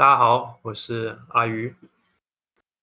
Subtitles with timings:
[0.00, 1.74] 大家好，我是阿鱼。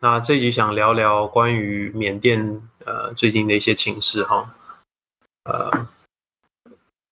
[0.02, 4.54] 那这集想聊聊关于缅甸呃最近的一些情势哈。
[5.46, 5.88] 呃，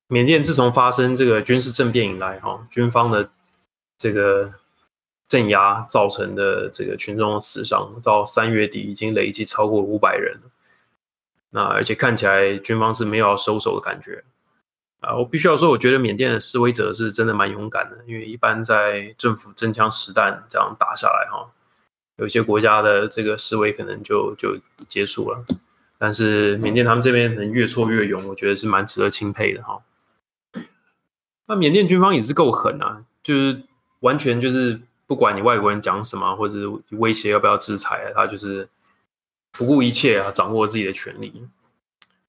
[0.06, 3.32] 缅甸自从发生这个军事政变以来哈，军方的
[3.98, 4.54] 这个
[5.28, 10.40] 镇压造成的这个群众死伤，到三月底已经累计超过五百人。
[11.50, 14.24] 那而且看起来军方是没有要收手的感觉。
[15.06, 21.48] 啊，我必须要说，我觉得缅甸的示威者是真的蛮勇敢的，因为一般在政府真枪实弹这样打下来，哈，
[22.16, 24.58] 有些国家的这个示威可能就就
[24.90, 25.46] 结束了，
[26.00, 29.84] 但是缅甸他们这边能越挫越勇，我觉得是蛮值得钦佩的，哈。
[31.48, 33.62] 那缅甸军方也是够狠啊，就是
[34.00, 36.58] 完全就是不管你外国人讲什么，或者
[36.92, 38.68] 威胁要不要制裁，他就是
[39.52, 41.48] 不顾一切啊，掌握自己的权利。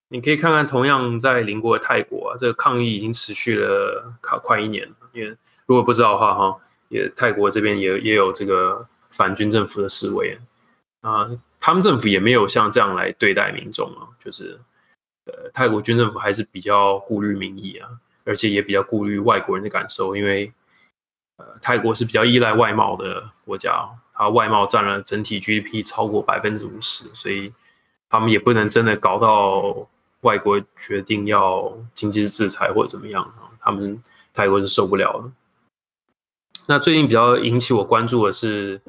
[0.09, 4.95] 你可以看看，同样在邻国的泰国啊，这个抗议已经持续了快快一年了。
[5.13, 10.39] 因为如果不知道的话，哈，也泰国这边也也有这个反军政府的示威
[11.01, 14.61] 啊，他们政府也没有像这样来对待民众啊，就是
[15.25, 17.89] 呃，泰国军政府还是比较顾虑民意啊，
[18.25, 20.53] 而且也比较顾虑外国人的感受，因为
[21.39, 27.53] 呃，泰国是比较依赖外贸的国家，它外贸占了整体 GDP 超过百分之五十，所以
[28.09, 29.89] 他们也不能真的搞到。
[30.27, 33.33] 外国决定要经济制裁或者怎么样？
[33.61, 34.03] 他们
[34.35, 35.33] 泰国是受不了了。
[36.67, 38.81] 那最近比较引起我关注的是，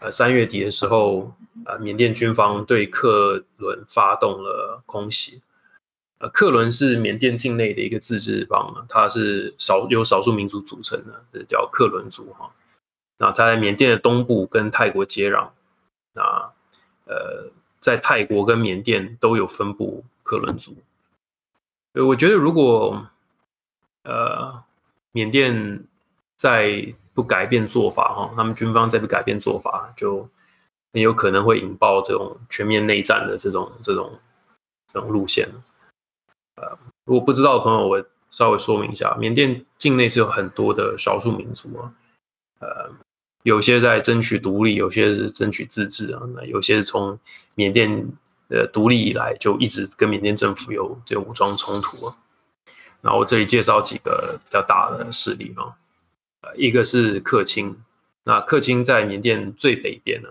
[0.00, 1.32] 呃，三月底的时候，
[1.64, 5.40] 呃，缅甸军方对克伦发动了空袭。
[6.18, 12.50] 呃，克伦是缅甸境内的一个自治邦，它是少由少数民族组成的，叫克伦族哈。
[13.18, 15.48] 那它在缅甸的东部跟泰国接壤。
[16.14, 16.22] 那
[17.06, 20.04] 呃，在泰国跟缅甸都有分布。
[20.32, 20.74] 克伦族，
[21.92, 23.06] 呃，我觉得如果
[24.04, 24.64] 呃
[25.12, 25.84] 缅甸
[26.36, 30.26] 再不改变做法哈，他们军方再不改变做法，就
[30.94, 34.18] 很有可能会引爆这种全面内战的这种这种
[34.90, 35.46] 这种路线。
[36.56, 41.92] 呃，如果不知道的朋友，我稍微说明一下，缅甸境内是有很多的少数民族啊，
[42.60, 42.90] 呃，
[43.42, 47.20] 有些在争取独立，有些是争取自治啊，那有些是从
[47.54, 48.10] 缅甸。
[48.52, 52.16] 呃，独立以来就一直跟缅甸政府有这武装冲突啊。
[53.00, 55.72] 那我这里介绍几个比较大的势力啊，
[56.54, 57.74] 一个是克钦，
[58.24, 60.28] 那克钦在缅甸最北边呢，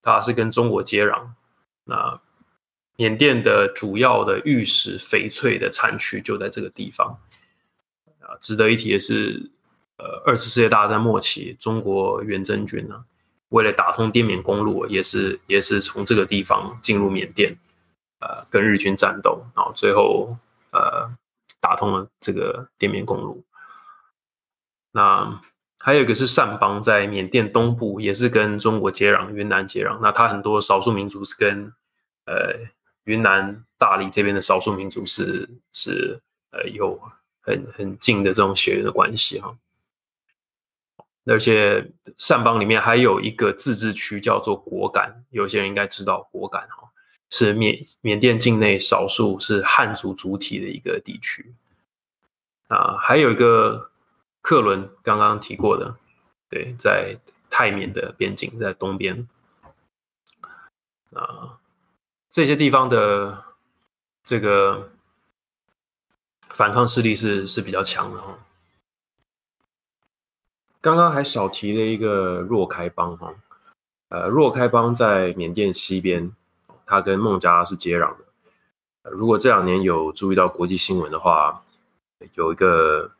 [0.00, 1.30] 它是跟中国接壤。
[1.82, 2.20] 那
[2.94, 7.18] 缅甸的主要的玉石、翡翠的产区就在这个地方
[8.20, 8.38] 啊。
[8.40, 9.50] 值得一提的是，
[9.96, 13.04] 呃，二次世界大战末期，中国远征军呢。
[13.50, 17.56] 为了打通滇缅公路，也是也是从这个地方进入缅甸，
[18.20, 20.36] 呃，跟日军战斗，然后最后
[20.72, 21.10] 呃
[21.60, 23.42] 打通了这个滇缅公路。
[24.92, 25.40] 那
[25.78, 29.98] 还有一个是善邦，在缅甸东部，也是跟中国接壤，云南接壤。
[30.02, 31.72] 那它很多少数民族是跟
[32.26, 32.54] 呃
[33.04, 36.20] 云南大理这边的少数民族是是
[36.50, 37.00] 呃有
[37.40, 39.56] 很很近的这种血缘的关系哈。
[41.28, 46.88] 而且善邦里面还有一个自治区叫做果敢，有些人应该知道果敢哈，
[47.30, 51.54] 是缅缅甸境内少数是汉族主体的一个地区。
[52.68, 53.90] 啊，还有一个
[54.40, 55.96] 克伦刚刚提过的，
[56.48, 57.16] 对，在
[57.50, 59.28] 泰缅的边境，在东边。
[61.14, 61.58] 啊，
[62.30, 63.44] 这些地方的
[64.24, 64.90] 这个
[66.50, 68.38] 反抗势力是是比较强的哈。
[70.88, 73.30] 刚刚还少提了一个若开邦哈，
[74.08, 76.32] 呃，若开邦在缅甸西边，
[76.86, 79.10] 它跟孟加拉是接壤的。
[79.10, 81.62] 如果这两年有注意到国际新闻的话，
[82.32, 83.10] 有一个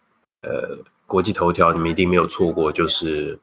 [0.41, 3.39] 呃国际头条，你们一定没有错过，就是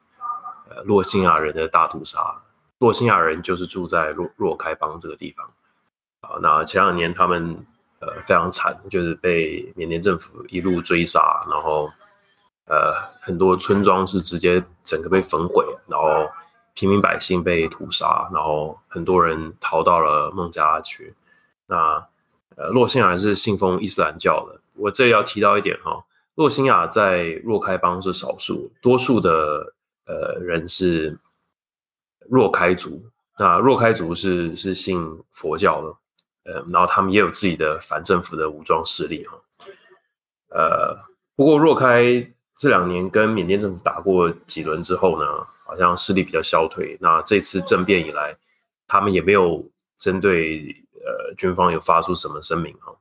[0.68, 2.42] 呃洛辛亚人的大屠杀。
[2.80, 5.48] 洛辛亚人就是住在若若开邦这个地方
[6.22, 6.40] 啊。
[6.42, 7.64] 那前两年他们
[8.00, 11.88] 呃非常惨，就是被缅甸政府一路追杀，然后。
[12.68, 16.28] 呃，很多村庄是直接整个被焚毁，然后
[16.74, 21.14] 平民百姓被屠杀，然后很多人逃到了孟加拉去。
[21.66, 22.04] 那
[22.56, 24.60] 呃，洛辛亚是信奉伊斯兰教的。
[24.74, 26.04] 我这里要提到一点哈，
[26.34, 29.72] 洛辛亚在若开邦是少数，多数的
[30.06, 31.16] 呃人是
[32.28, 33.00] 若开族。
[33.38, 39.38] 那若开族是是信佛教的，呃，然后他们也有自己的反政府的武装势力哈。
[40.48, 40.98] 呃，
[41.36, 42.28] 不过若开。
[42.56, 46.96] 这两年跟缅甸政府打过几轮之后呢，好像势力比较消退。
[47.00, 48.34] 那这次政变以来，
[48.86, 49.62] 他们也没有
[49.98, 52.96] 针对呃军方有发出什么声明哈。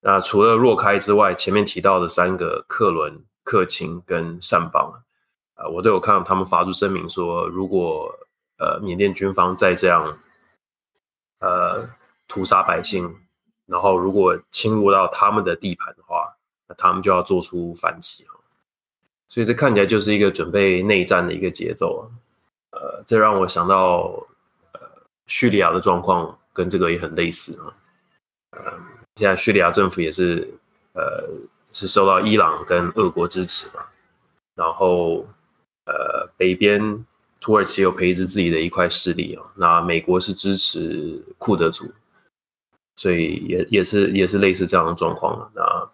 [0.00, 4.92] 那除了若开之外，前面提到的三个克伦、克钦跟善邦，
[5.54, 8.12] 呃，我都有看到他们发出声明说，如果
[8.58, 10.18] 呃缅甸军方再这样
[11.38, 11.88] 呃
[12.26, 13.14] 屠杀百姓，
[13.66, 16.36] 然后如果侵入到他们的地盘的话，
[16.66, 18.26] 那他们就要做出反击。
[19.28, 22.02] 所以这看起来就是一个准备内战的一个节奏啊。
[22.72, 24.26] 呃，这让我想到
[24.72, 24.80] 呃
[25.26, 27.72] 叙利亚的状况跟这个也很类似啊。
[28.52, 28.72] 呃，
[29.16, 30.48] 现在叙利亚政府也是
[30.94, 31.28] 呃
[31.72, 33.84] 是受到伊朗跟俄国支持嘛，
[34.54, 35.26] 然后。
[35.90, 37.02] 呃，北边
[37.40, 41.90] 土耳其有培植自己的一块势力啊，那美国是支持库德族，
[42.96, 45.50] 所以也也是也是类似这样的状况啊。
[45.54, 45.88] 那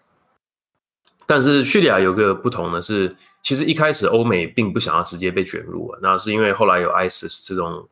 [1.27, 7.89] 但是叙利亚有个不同的是，其实一开始欧美并不想要直接被卷入啊，那是因为后来有 ISIS 这种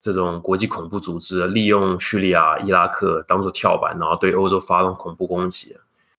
[0.00, 5.76] 这种国际恐怖组织利用叙利亚、伊拉克当做跳板，然后对欧洲发动恐怖攻击，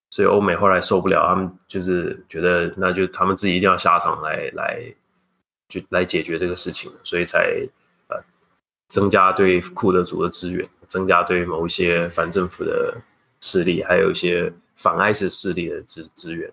[0.09, 4.93] 所以欧美后来受不了，他们就是觉得那就他们自己一定要下场来来。
[5.73, 7.65] 就来解决这个事情，所以才
[8.09, 8.17] 呃
[8.89, 12.93] 增加对库德族的资源，增加对某一些反政府的
[13.39, 14.51] 势力，还有一些
[14.81, 16.51] 反 IS 势力的资资源。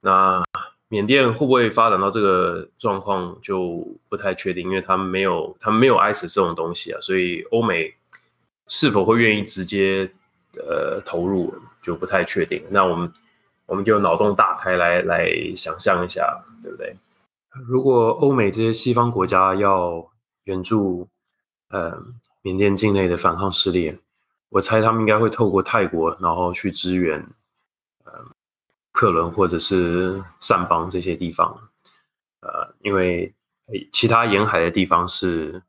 [0.00, 0.42] 那
[0.88, 7.94] 缅甸会不会发展到这个状况就不太确定，因为他们没有他们没有 IS 这种东西啊，所以欧美
[8.66, 10.10] 是否会愿意直接
[10.56, 12.64] 呃投入就不太确定。
[12.70, 13.12] 那我们
[13.66, 16.96] 我们就脑洞大开来来想象一下，对不对？
[17.68, 20.08] 如果欧美这些西方国家要
[20.44, 21.08] 援助
[21.68, 22.00] 呃
[22.42, 23.98] 缅甸境内的反抗势力，
[24.50, 27.24] 我猜他们应该会透过泰国，然后去支援
[28.04, 28.12] 呃
[28.92, 31.70] 克伦或者是善邦这些地方，
[32.40, 33.32] 呃，因为
[33.92, 35.62] 其他沿海的地方是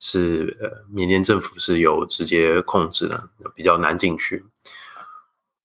[0.00, 4.44] 是呃缅甸政府是有直接控制的，比较难进去。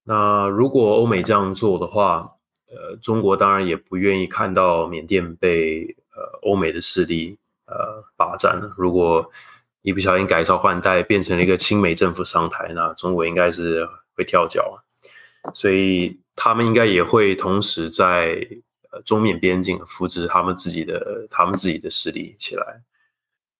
[0.03, 2.33] 那如果欧美这样做的话，
[2.69, 8.73] 呃，中国当然也不愿意看到缅甸被呃欧美的势力呃霸占了。
[8.77, 9.31] 如果
[9.87, 14.83] 一不小心改朝换代，变成了一个亲美政府上台，那中国应该是会跳脚。
[15.53, 18.45] 所以他们应该也会同时在
[18.91, 22.81] 呃中缅边境扶植他们自己的他们自己的势力起来。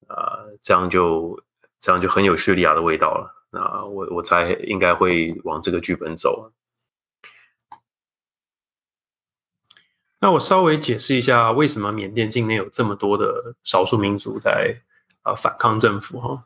[0.07, 1.41] 啊，这样就
[1.79, 3.45] 这样就很有叙利亚的味道了。
[3.51, 6.51] 那我我猜应该会往这个剧本走。
[10.19, 14.81] 那我稍微解释一下，为什么缅甸境内有这么多的少数民族在
[15.27, 16.45] 啊反抗政府哈？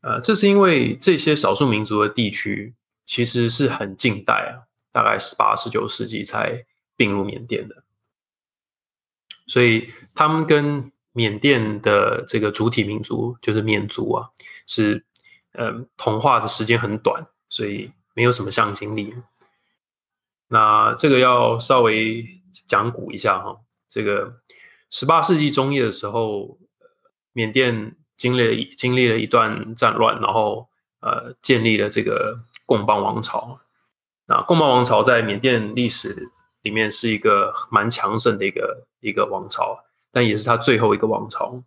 [0.00, 2.74] 呃，这是因为这些少数民族的地区
[3.06, 6.64] 其实是很近代啊，大概十八、十九世纪才
[6.96, 7.82] 并入缅甸的，
[9.46, 14.30] 所以他们跟缅甸的这个主体民族就是缅族啊，
[14.66, 15.04] 是
[15.52, 19.14] 嗯同化的时间很短，所以没有什么向心力。
[20.48, 22.40] 那这个要稍微。
[22.68, 23.58] 讲古一下哈，
[23.90, 24.40] 这个
[24.88, 26.56] 十八世纪中叶的时候，
[27.34, 30.70] 缅甸经历经历了一段战乱，然后
[31.00, 33.60] 呃建立了这个贡邦王朝。
[34.24, 36.30] 那贡邦王朝在缅甸历史
[36.62, 41.62] 里面是一个蛮强盛的一个一个王朝，但也是他最后一个王朝。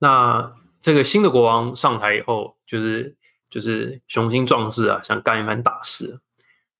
[0.00, 3.16] 那这个新的国王上台以后，就是
[3.48, 6.20] 就是雄心壮志啊，想干一番大事。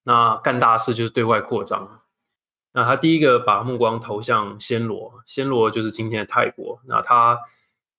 [0.03, 2.03] 那干大事就是对外扩张。
[2.75, 6.81] 那他第一个把目光投向暹罗，暹罗就是今天的泰国。
[6.87, 7.39] 那他，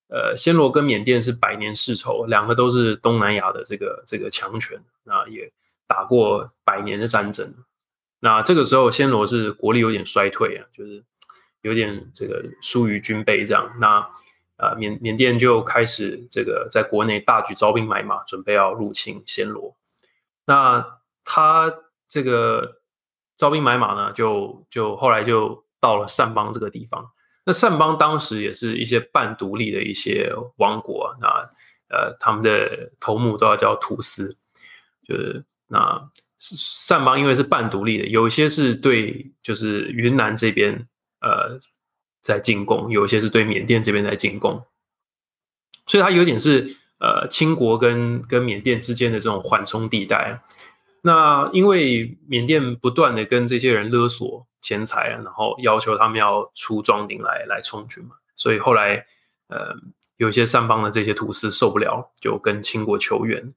[0.09, 4.79] 呃，暹罗跟缅甸是百年世仇，两个都是东南亚的这个这个强权。
[5.03, 5.51] 那也
[5.87, 7.55] 打过百年的战争。
[8.19, 11.03] 那这个时候，暹罗是国力有点衰退啊，就是
[11.61, 13.75] 有点这个疏于军备这样。
[13.79, 14.07] 那
[14.57, 19.75] 呃，缅缅甸就开始这个在国内大举招兵买马，准备要入侵暹罗。
[20.45, 21.73] 那他。
[22.07, 22.77] 这个
[23.37, 27.11] 招兵买马呢，就就后来就到了善邦这个地方。
[27.45, 31.27] 那善邦当时也是一些半独立的一些王国，那
[31.89, 34.35] 呃，他们的头目都要叫土司，
[35.07, 40.87] 就是那善邦因为是半独立的，有一些是对就是云南这边
[41.21, 41.59] 呃
[42.23, 44.65] 在进攻，有一些是对缅甸这边在进攻，
[45.85, 50.41] 所以它有点是呃清国跟跟缅甸之间的这种缓冲地带。
[51.05, 59.05] 那因为缅甸不断的跟这些人勒索钱财，然后要求他们要出壮丁来来充军嘛，所以后来
[59.49, 59.75] 呃
[60.17, 63.53] 有些上邦的这些土司受不了，就跟清国求援。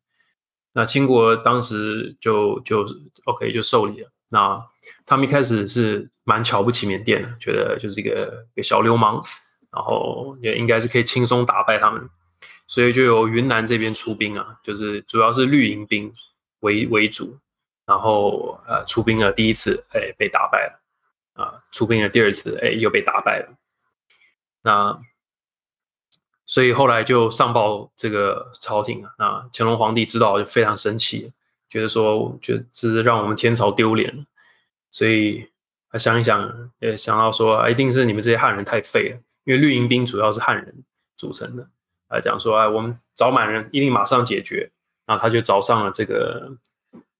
[0.75, 2.87] 那清国当时就就
[3.25, 4.11] OK 就受理了。
[4.29, 4.63] 那
[5.07, 9.25] 他们一开始是蛮瞧不起缅甸的，觉得就是一个一个小流氓，
[9.73, 12.11] 然后也应该是可以轻松打败他们，
[12.67, 16.13] 所以就由云南这边出兵啊，就是主要是绿营兵。
[16.61, 17.39] 为为主，
[17.87, 23.57] 然后呃出兵了第一次，哎被打败了，啊，出兵了第二次，哎，又被打败了。
[24.63, 25.01] 那
[26.45, 31.33] 所以后来就上报这个朝廷啊，那乾隆皇帝知道就非常生气，
[31.69, 34.25] 觉得说，觉得这是让我们天朝丢脸了。
[34.91, 35.49] 所以
[35.91, 40.85] 他想一想，也想到说，一定是你们这些汉人太废了，因为绿营兵主要是汉人
[41.17, 41.69] 组成的。
[42.09, 44.71] 来讲说，哎，我们找满人一定马上解决。
[45.09, 46.53] 然后他就找上了这个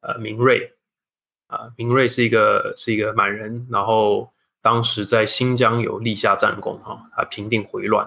[0.01, 0.75] 呃明瑞，
[1.47, 4.31] 啊，明瑞是一个是一个满人，然后
[4.61, 8.07] 当时在新疆有立下战功哈，他平定回乱，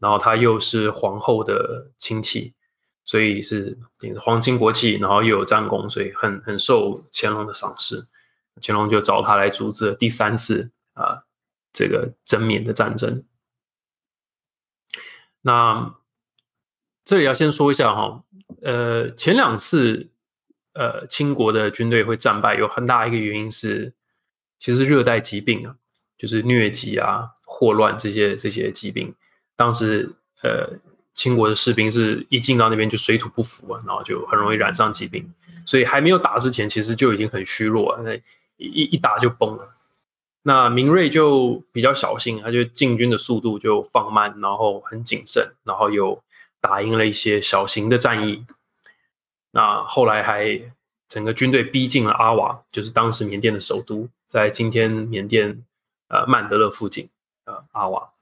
[0.00, 2.54] 然后他又是皇后的亲戚，
[3.04, 3.78] 所以是
[4.18, 8.06] 皇亲国戚，然后又有战功，所以很很受乾隆的赏识。
[8.62, 11.24] 乾隆就找他来组织第三次啊
[11.72, 13.24] 这个征缅的战争。
[15.42, 15.96] 那
[17.04, 18.22] 这里要先说一下哈，
[18.60, 20.08] 呃，前两次
[20.74, 23.92] 呃清国的军队会战败，有很大一个原因是，
[24.58, 25.76] 其实热带疾病啊，
[26.18, 29.14] 就是疟疾啊、霍乱这些这些疾病，
[29.56, 30.10] 当时
[30.42, 30.78] 呃
[31.14, 35.32] 清国的士兵是一进到那边就水土不服啊，然后就很容易染上疾病，
[35.66, 38.14] 所以还没有打之前，其实就已经很虚弱了，那
[38.56, 39.76] 一一打就崩了。
[40.42, 46.22] 那明瑞就比较小心，他就进军的速度就放慢，然后很谨慎，然后有。
[46.62, 48.46] 打赢了一些小型的战役，
[49.50, 50.72] 那后来还
[51.08, 55.64] 整个军队逼近了阿瓦，就是当时缅甸的首都，在今天缅甸
[56.08, 57.10] 呃曼德勒附近
[57.44, 58.12] 呃阿瓦。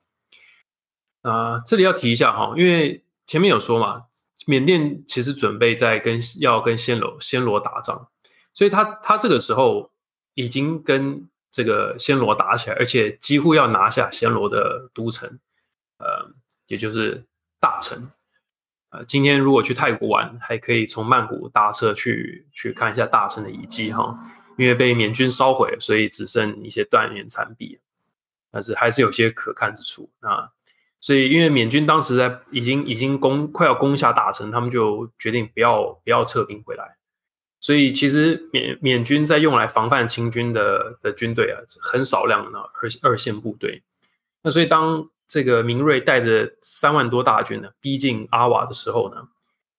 [1.21, 4.07] 啊，这里要提一下哈，因为前面有说嘛，
[4.47, 8.09] 缅甸其实准备在跟要跟暹罗暹罗打仗，
[8.55, 9.91] 所以他他这个时候
[10.33, 15.39] 已经跟这个暹罗打起来，而且几乎要拿下暹罗的都城，
[15.99, 16.33] 呃，
[16.69, 17.23] 也就是
[17.61, 18.11] 大城。
[18.91, 24.19] 呃，今天如果去泰国玩，还可以从曼谷搭车去去看一下大城的遗迹哈，
[24.57, 27.79] 因为被缅军烧毁了，所以只剩一些断垣残壁，
[28.51, 30.11] 但是还是有些可看之处。
[30.21, 30.51] 啊
[31.03, 36.97] 所以因为缅军当时在已经已经攻快要攻下大城，他们就决定不要不要撤兵回来，
[37.59, 43.83] 所以其实缅缅军在用来防范清军的的军队啊，很少量的二二线部队。
[44.43, 49.29] 那所以当这个明瑞带着三万多大军呢，逼近阿瓦的时候呢，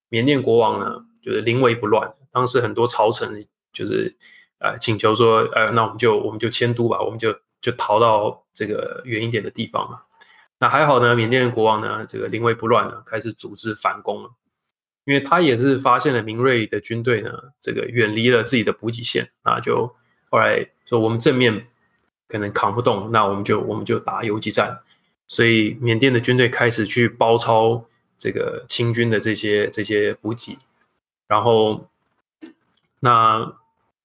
[0.07, 2.13] 缅甸国王呢就是临危不乱。
[2.31, 4.15] 当时很多朝臣就是
[4.59, 10.03] 呃请求说，呃，那我们就我们就迁都吧，我们就就逃到这个远一点的地方嘛。
[10.57, 14.29] 那还好呢，缅甸国王呢这个临危不乱呢，开始组织反攻了，
[15.03, 17.29] 因为他也是发现了明瑞的军队呢
[17.59, 19.93] 这个远离了自己的补给线，那就
[20.29, 21.67] 后来说我们正面
[22.29, 24.79] 可能扛不动，那我们就我们就打游击战。
[25.31, 27.85] 所以缅甸的军队开始去包抄
[28.17, 30.57] 这个清军的这些这些补给，
[31.25, 31.87] 然后
[32.99, 33.53] 那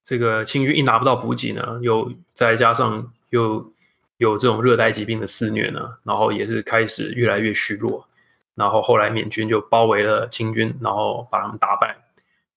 [0.04, 3.72] 这个清军一拿不到补给呢，又再加上又
[4.18, 8.06] 有这种热带疾病的肆虐呢，然后也是开始越来越虚弱，
[8.54, 11.96] 然后后来缅军就包围了清军，然后把他们打败。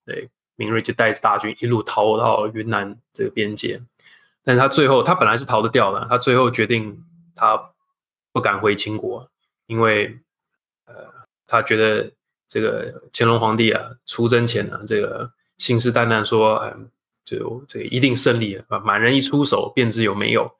[0.06, 3.82] 对，明瑞就带着大军一路逃到云南这个边界，
[4.44, 7.04] 但他最后他本来是逃得掉的，他最后决定
[7.36, 7.69] 他。
[8.32, 9.30] 不敢回秦国，
[9.66, 10.20] 因为，
[10.86, 10.94] 呃，
[11.48, 12.12] 他觉得
[12.48, 16.90] 这个乾隆皇帝啊，出征前呢，这个信誓旦旦说，嗯，
[17.26, 20.56] 就这一定胜利啊，满人一出手便知有没有，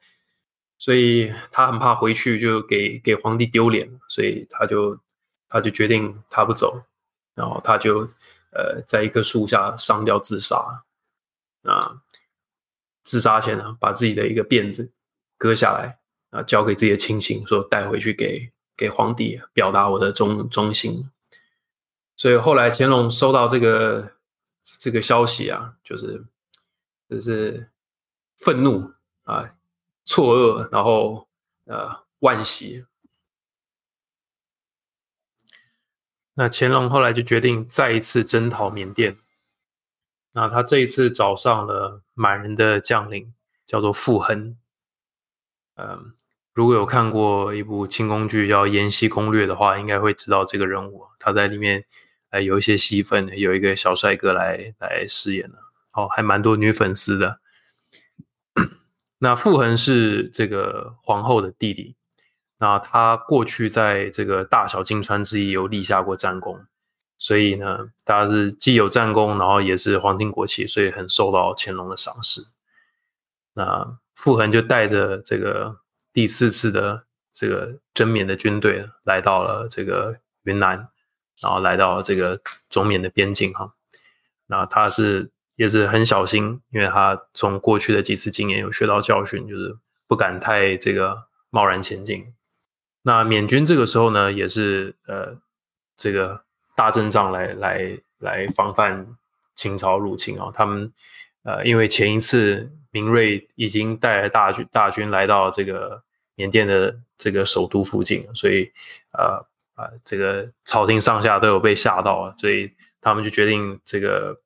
[0.78, 4.98] 所以他很怕回去就给给皇帝丢脸，所以他就
[5.48, 6.82] 他就决定他不走，
[7.34, 8.00] 然后他就
[8.52, 10.82] 呃在一棵树下上吊自杀，
[11.62, 12.02] 啊，
[13.04, 14.90] 自杀前呢，把自己的一个辫子
[15.38, 15.99] 割下来。
[16.30, 21.10] 啊，交给自己的亲信，说带回去给给皇帝表达我的忠忠心。
[22.16, 24.12] 所以后来乾隆收到这个
[24.78, 26.24] 这个消息啊，就是
[27.08, 27.70] 就是
[28.38, 29.56] 愤怒啊，
[30.04, 31.28] 错愕，然后
[31.64, 32.84] 呃惋喜。
[36.34, 39.18] 那乾隆后来就决定再一次征讨缅甸。
[40.32, 43.34] 那他这一次找上了满人的将领，
[43.66, 44.56] 叫做傅恒。
[45.74, 46.14] 嗯。
[46.52, 51.06] 如果有看过一部清宫剧叫《延禧攻略》的话，应该会知道这个人物。
[51.18, 51.84] 他在里面，
[52.30, 55.58] 呃，有一些戏份，有一个小帅哥来来饰演的，
[55.92, 57.38] 哦，还蛮多女粉丝的。
[59.18, 61.94] 那傅恒是这个皇后的弟弟，
[62.58, 66.66] 那他过去在这个大小金川之役有立下过战功，
[67.16, 72.42] 所以呢，他是既有战功，然后也是皇亲国戚，所以很受到乾隆的赏识。
[73.54, 75.78] 那傅恒就带着这个。
[76.12, 80.88] 第四次的这个征缅的军队来到了这个云南，
[81.40, 83.74] 然后来到这个中缅的边境哈。
[84.46, 89.76] 那他是也是很小心，因为他从过去的几次经验有学到教训，就是
[90.08, 92.34] 不敢太这个贸然前进。
[93.02, 95.38] 那缅军这个时候呢，也是呃
[95.96, 96.42] 这个
[96.74, 99.16] 大阵仗来来来防范
[99.54, 100.50] 清朝入侵啊。
[100.52, 100.92] 他们
[101.44, 106.02] 呃因为前一次明瑞已经带来大军大军来到这个
[106.34, 108.70] 缅甸的这个首都附近，所以
[109.12, 114.40] 呃啊这个朝廷上下都有被吓到啊，所以他们就决定这个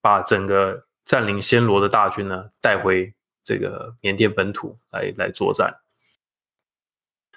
[0.00, 3.12] 把整个占领暹罗的大军呢带回
[3.44, 5.78] 这个缅甸本土来来作战。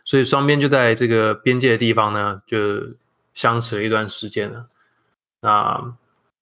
[0.05, 2.57] 所以双边就在这个边界的地方呢，就
[3.33, 4.67] 相持了一段时间了。
[5.39, 5.95] 那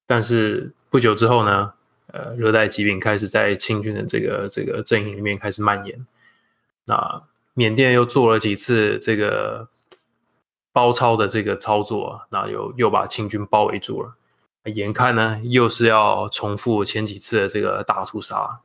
[0.08, 1.74] 但是不久之后呢，
[2.12, 6.06] 呃，热带疾病开始在清军的这个这个阵营里面开始蔓延。
[6.86, 9.68] 那缅甸又做了几次这个
[10.74, 14.16] 包抄的这个操作，那又又把清军包围住了。
[14.66, 18.62] 眼看呢，又是要重复前几次的这个大屠杀。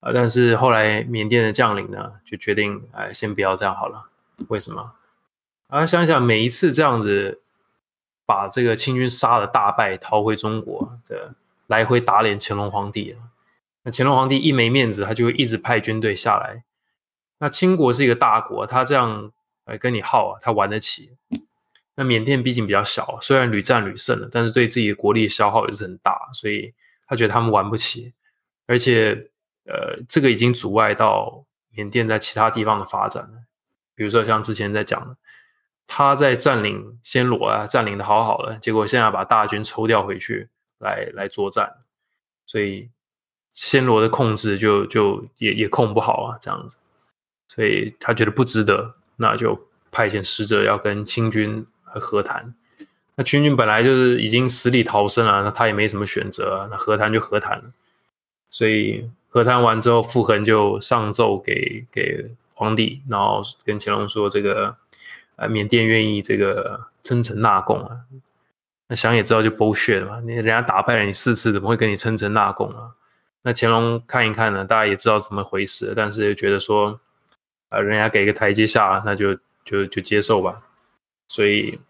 [0.00, 0.10] 啊！
[0.12, 4.10] 但是后来缅甸的将领呢，就决定，哎，先不要这样好了。
[4.48, 4.92] 为什么？
[5.68, 7.40] 啊，想想每一次这样子
[8.26, 11.32] 把这个清军杀了大败，逃回中国，这
[11.66, 13.16] 来回打脸乾隆皇帝
[13.82, 16.64] 那乾隆皇帝一没面子，他就会一直派军队下来。
[17.38, 19.32] 那清国是一个大国，他这样
[19.64, 21.12] 来跟你耗啊，他玩得起。
[21.94, 26.72] 那缅甸毕竟比较小，虽然屡战屡胜了，但是对自己的国力消耗也是很大，所以
[27.06, 28.12] 他觉得他们玩不起，
[28.66, 29.28] 而且。
[29.64, 33.44] 呃，这个已经阻碍到缅甸在其他地方的发展了。
[33.94, 35.16] 比如说像之前在讲的，
[35.86, 40.48] 他在占领暹罗啊，占领的好好的，结果现在把大军抽调回去
[40.82, 41.72] 来来作战，
[42.44, 42.90] 所以
[43.54, 46.76] 暹罗的控制就就也也控不好啊，这样子，
[47.48, 49.58] 所以他觉得不值得，那就
[49.90, 52.54] 派遣使者要跟清军和谈。
[53.14, 57.72] 那清军本来就是已经死里逃生了，那他也没什么选择，那和谈就和谈了，
[58.50, 59.08] 所以。
[59.34, 64.76] 和谈完之后，傅恒就上奏给给皇帝，然后跟乾隆说：“这个
[65.36, 67.96] 呃，缅甸愿意这个称臣纳贡啊。”
[68.92, 72.92] 那想也知道就剥削了嘛，你人家打败了你四次，怎么会跟你称臣纳贡啊？
[73.40, 77.00] 那乾隆看一看呢，大家也知道怎么回事，但是又觉得说，
[77.70, 80.60] 呃，人家给个台阶下，那就就就接受吧。
[81.26, 81.80] 所以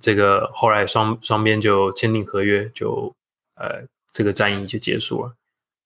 [0.00, 3.12] 这个后来双双边就签订合约，就
[3.56, 3.82] 呃，
[4.12, 5.32] 这个战役就结束了。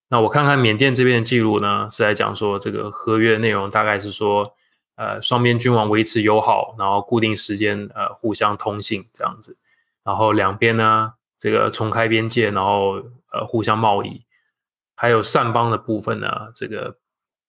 [0.08, 4.54] 那我看看缅甸这边的记录呢，是在讲说这个合约内容大概是说，
[4.96, 9.56] 呃，双边君王维持友好，然后固定时间呃互相通信这样子，
[10.04, 14.24] 然后两边呢这个重开边界，然后呃互相贸易，
[14.94, 16.98] 还有善邦的部分呢，这个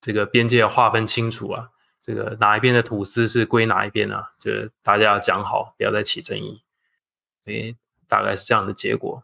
[0.01, 1.69] 这个边界要划分清楚啊，
[2.01, 4.23] 这个哪一边的土司是归哪一边呢？
[4.39, 6.61] 就是大家要讲好，不要再起争议，
[7.43, 7.75] 所以
[8.07, 9.23] 大概是这样的结果。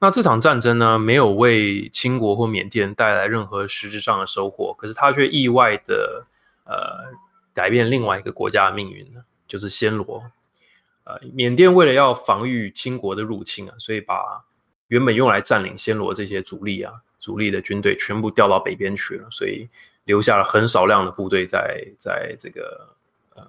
[0.00, 6.24] 那这场战争呢，没有为清国或缅甸带来任何实质上的收获，可是它却意外的
[6.64, 7.14] 呃
[7.54, 10.30] 改变另外一个国家的命运呢，就是暹罗。
[11.04, 14.44] 呃，缅甸为了要防御清国的入侵啊，所以把
[14.88, 19.68] 原本用来占领暹罗这些主力啊、主力的军队全部调到北边去了，所以
[20.04, 22.88] 留下了很少量的部队在在这个
[23.34, 23.46] 呃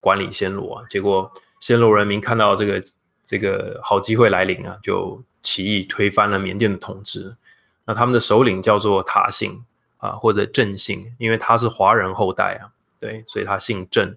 [0.00, 0.84] 管理暹罗。
[0.88, 1.30] 结果
[1.60, 2.82] 暹罗人民看到这个
[3.26, 7.36] 这个好机会来临啊，就起义推翻了缅甸的统治，
[7.84, 9.62] 那他们的首领叫做塔信
[9.98, 14.16] 啊，或者郑信，因为他是华人后代啊，对，所以他姓郑。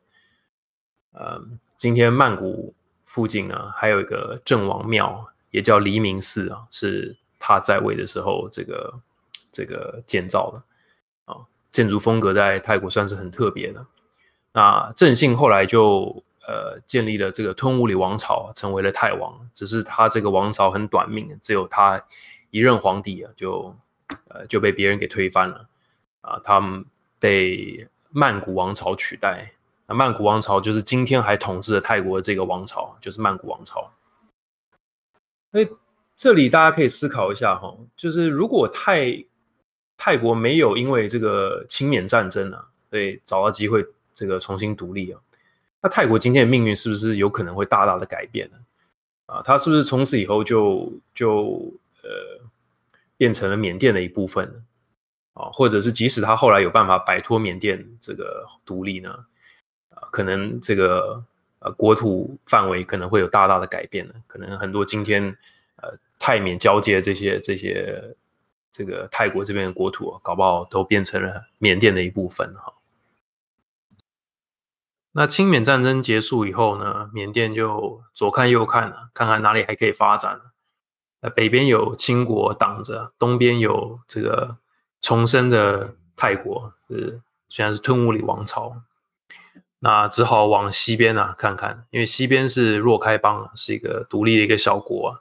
[1.18, 1.42] 呃，
[1.86, 2.74] 今天曼谷
[3.06, 8.92] 附近呢，还有一个郑王庙，也叫黎明寺啊，是他在位的时候这个
[9.52, 10.64] 这个建造的
[11.32, 13.86] 啊，建筑风格在泰国算是很特别的。
[14.52, 16.24] 那郑信后来就。
[16.48, 19.50] 呃，建立了这个吞武里王朝，成为了泰王。
[19.56, 22.04] 只是他这个王朝很短命，只有他
[22.52, 23.76] 一任皇帝啊，就
[24.28, 25.68] 呃就被别人给推翻了
[26.22, 26.40] 啊。
[26.44, 26.86] 他们
[27.20, 29.52] 被曼谷王朝取代。
[29.88, 33.92] 那曼谷王朝就是今天还统治着泰国这个王朝，就是曼谷王朝。
[35.52, 35.70] 所以
[36.16, 39.24] 这里大家可以思考一下哈，就是如果泰
[39.96, 45.22] 泰国没有因为这个清缅战争啊，所以找到机会这个重新独立啊。
[45.82, 48.58] 那泰国今天的命运是不是有可能会大大的改变呢？
[49.28, 51.72] 啊，它是不是从此以后就就
[52.02, 52.10] 呃
[53.18, 54.64] 变成了缅甸的一部分呢？
[55.36, 59.26] 啊，或者是即使他后来有办法摆脱缅甸这个独立呢？
[60.12, 61.24] 可能这个
[61.60, 64.14] 呃国土范围可能会有大大的改变呢？
[64.28, 65.38] 可能很多今天
[65.78, 68.16] 呃泰缅交界这些这些
[68.72, 72.74] 这个泰国这边的国土啊，搞不好都变成了缅甸的一部分哈。
[75.14, 80.42] 那清缅战争结束以后呢，缅甸就左看右看了，看看哪里还可以发展。
[81.22, 84.58] 那北边有清国挡着，东边有这个
[85.00, 88.76] 重生的泰国是虽然是吞武里王朝，
[89.86, 95.16] 那只好往西边啊看看，因为西边是若开邦，是一个独立的一个小国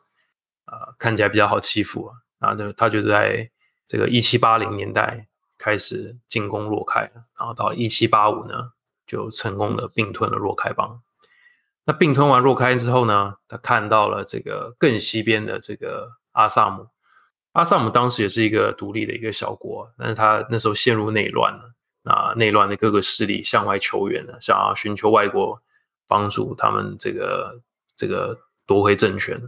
[0.64, 3.50] 啊，看起来比较好欺负啊，啊就他就在
[3.86, 5.26] 这个一七八零年代
[5.58, 7.00] 开始进攻若开，
[7.38, 8.70] 然后到一七八五呢
[9.06, 11.02] 就成功的并吞了若开邦。
[11.84, 16.88] 那并吞完若开之后呢，他看到了这个更西边的这个阿萨姆。
[17.52, 21.73] 阿萨姆当时也是一个独立的一个小国，但是他那时候陷入内乱了。
[22.04, 25.60] 啊内乱的各个势力向外求援了，想要寻求外国
[26.06, 27.60] 帮助，他们这个
[27.96, 29.40] 这个夺回政权。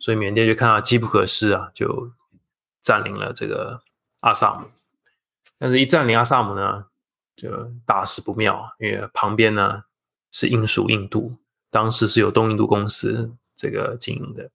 [0.00, 2.12] 所以缅甸就看到机不可失啊，就
[2.82, 3.82] 占领了这个
[4.20, 4.70] 阿萨姆。
[5.58, 6.86] 但是，一占领阿萨姆呢，
[7.34, 9.82] 就大事不妙，因为旁边呢
[10.30, 11.36] 是英属印度，
[11.68, 14.50] 当时是由东印度公司这个经营的。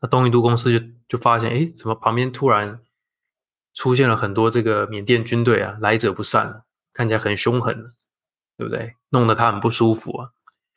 [0.00, 2.78] 那东印度公司就就发现，哎，怎么旁边突然
[3.74, 5.76] 出现了很多这个缅甸军队啊？
[5.80, 7.92] 来者不善，看起来很凶狠，
[8.56, 8.96] 对不对？
[9.10, 10.30] 弄得他很不舒服啊。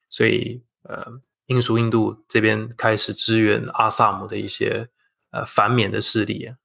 [0.10, 1.06] 所以，呃，
[1.48, 4.90] 英属印度这边开始支援阿萨姆的一些
[5.32, 6.56] 呃反缅的势力啊。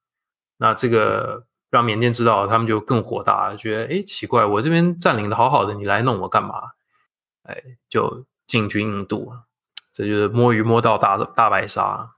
[0.58, 6.72] 那这个让缅甸知道，他们就更火大，觉得哎，奇怪，我这边占领的好好的，你来弄我干嘛？
[7.44, 9.44] 哎，就进军印度啊。
[9.92, 12.12] 这就是摸鱼摸到大大白鲨。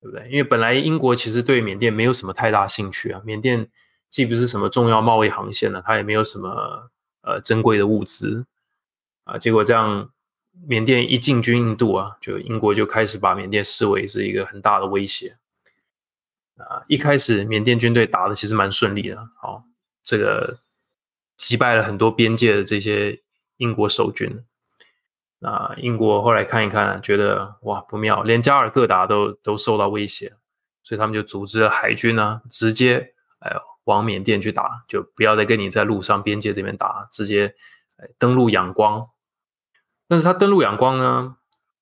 [0.00, 0.26] 对不对？
[0.28, 3.20] 因为本来英国其实对缅甸没有什么太大兴趣啊。
[3.24, 3.68] 缅甸
[4.08, 6.90] 既不是什么重要贸易航线呢，它也没有什么
[7.22, 8.46] 呃珍贵的物资
[9.24, 9.36] 啊。
[9.36, 10.10] 结果这样，
[10.66, 15.36] 缅甸一进军印度啊，就英国就开始把缅甸视为是一个很大的威胁
[16.56, 16.82] 啊。
[16.88, 19.64] 一开始缅甸军队打的其实蛮顺利的，好，
[20.02, 20.58] 这个
[21.36, 23.20] 击败了很多边界的这些
[23.58, 24.44] 英国守军。
[25.42, 30.34] 那英国后来看一看，觉得哇不妙，连加尔各答都都受到威胁，
[30.82, 37.54] 所以他们就组织了海军呢，直接哎呦往缅甸去打，就不要再跟你在路上边界这边打，直接
[37.96, 39.08] 哎登陆仰光。
[40.08, 41.36] 但是他登陆仰光呢，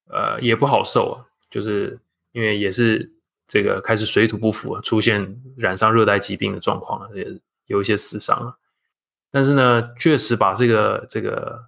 [0.09, 1.99] 呃也不好受啊，就是
[2.31, 3.11] 因为也是
[3.49, 7.27] 这个开始水土不服，出现染上热带疾病的状况了，也
[7.66, 8.57] 有一些死伤了。
[9.33, 11.64] 但是呢，确实把这个这个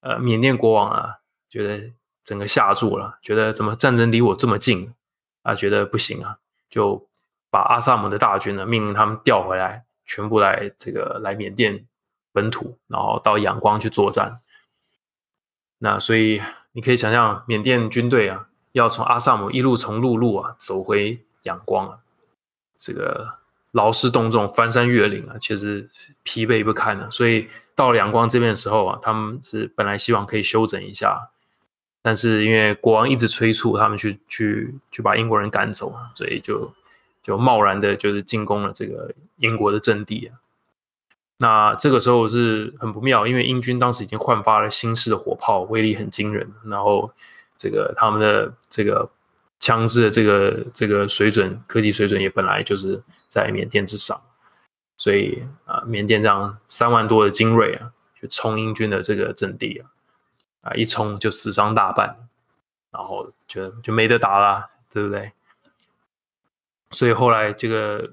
[0.00, 1.16] 呃缅甸国王啊。
[1.56, 1.90] 觉得
[2.22, 4.92] 整个吓住了，觉得怎么战争离我这么近
[5.40, 5.54] 啊？
[5.54, 6.36] 觉得不行啊，
[6.68, 7.08] 就
[7.48, 11.86] 把阿萨姆的大军呢命令他们调回来，全部来这个来缅甸
[12.30, 14.40] 本土，然后到仰光去作战。
[15.78, 16.42] 那所以
[16.72, 21.98] 你可以想象，缅甸军队啊，要从阿萨姆一路从陆路啊走回仰光啊，
[22.76, 23.38] 这个
[23.70, 25.88] 劳师动众，翻山越岭啊，其实
[26.22, 27.10] 疲惫不堪的。
[27.10, 31.30] 所以到了仰光这边的时候啊，他们是本来希望可以休整一下。
[32.06, 36.72] 但是因为国王一直催促他们去去去把英国人赶走，所以就
[37.20, 40.38] 就贸然的就是进攻了这个英国的阵地啊。
[41.38, 46.48] 那这个时候是很不妙，因为英军当时已经焕发了新式的火炮，威力很惊人。
[46.66, 47.12] 然后
[47.58, 49.10] 这个他们的这个
[49.58, 54.16] 枪支的这个这个水准，科技水准也本来就是在缅甸之上，
[54.96, 59.90] 所以啊，缅甸这样三万多的精锐啊，去冲英军的这个阵地啊。
[60.66, 60.74] 啊！
[60.74, 62.28] 一冲就死伤大半，
[62.90, 65.30] 然后就就没得打了，对不对？
[66.90, 68.12] 所以后来这个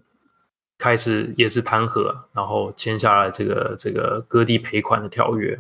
[0.78, 5.60] 开始也是谈和，然后签下了这个这个割地赔款的条约。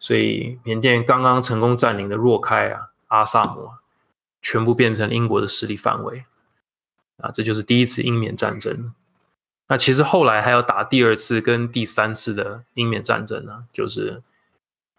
[0.00, 3.78] 所以缅甸刚刚成功占领的若开啊、阿萨姆啊，
[4.42, 6.24] 全部变成英国的势力范围。
[7.18, 8.92] 啊，这就是第一次英缅战争。
[9.68, 14.22] 那其实后来还要打第二次跟第三次的英缅战争呢，就是。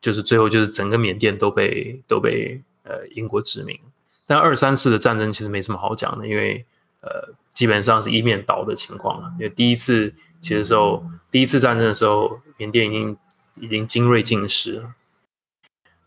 [0.01, 3.79] 就是最后就是整个缅甸都被都被呃英国殖民，
[4.25, 6.65] 但二三次的战争其实没什么好讲的，因为
[7.01, 9.31] 呃基本上是一面倒的情况了。
[9.37, 10.11] 因为第一次
[10.41, 13.17] 其实时候第一次战争的时候，缅甸已经
[13.59, 14.95] 已经精锐尽失了，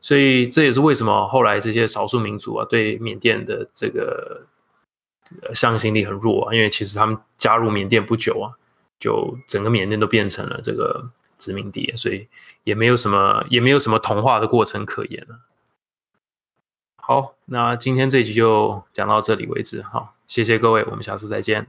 [0.01, 4.49] 所以这也是为什么后来这些少数民族啊对缅甸的这个
[5.55, 8.51] 向心力很弱啊，因为其实他们加入缅甸不久啊，
[8.99, 11.13] 就整个缅甸都变成了这个。
[11.39, 12.29] 殖民地，所以
[12.65, 15.41] 也没有什么，也没有什么同化的过程可言了。
[16.97, 19.83] 好，那今天这集就讲到这里为止。
[19.83, 21.67] 好，谢谢各位，我们下次再见。